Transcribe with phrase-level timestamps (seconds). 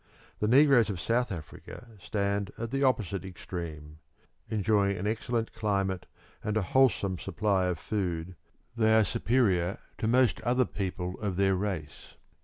[0.39, 3.99] The negroes of South Africa stand at the opposite extreme.
[4.49, 6.07] Enjoying an excellent climate
[6.43, 8.35] and a wholesome supply of food,
[8.75, 12.15] they are superior to most other people of their race.